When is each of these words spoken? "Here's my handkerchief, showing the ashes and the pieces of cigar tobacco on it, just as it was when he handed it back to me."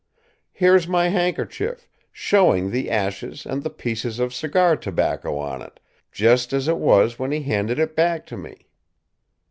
"Here's 0.51 0.87
my 0.87 1.09
handkerchief, 1.09 1.87
showing 2.11 2.71
the 2.71 2.89
ashes 2.89 3.45
and 3.45 3.61
the 3.61 3.69
pieces 3.69 4.17
of 4.17 4.33
cigar 4.33 4.75
tobacco 4.75 5.37
on 5.37 5.61
it, 5.61 5.79
just 6.11 6.53
as 6.53 6.67
it 6.67 6.77
was 6.79 7.19
when 7.19 7.31
he 7.31 7.43
handed 7.43 7.77
it 7.77 7.95
back 7.95 8.25
to 8.25 8.37
me." 8.37 8.67